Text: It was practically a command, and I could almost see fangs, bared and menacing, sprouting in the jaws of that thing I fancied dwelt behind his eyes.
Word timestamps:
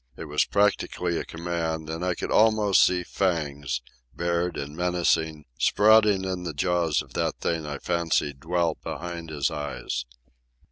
It 0.17 0.25
was 0.25 0.45
practically 0.45 1.19
a 1.19 1.23
command, 1.25 1.87
and 1.87 2.03
I 2.03 2.15
could 2.15 2.31
almost 2.31 2.83
see 2.83 3.03
fangs, 3.03 3.83
bared 4.15 4.57
and 4.57 4.75
menacing, 4.75 5.45
sprouting 5.59 6.25
in 6.25 6.41
the 6.41 6.55
jaws 6.55 7.03
of 7.03 7.13
that 7.13 7.35
thing 7.39 7.67
I 7.67 7.77
fancied 7.77 8.39
dwelt 8.39 8.81
behind 8.81 9.29
his 9.29 9.51
eyes. 9.51 10.05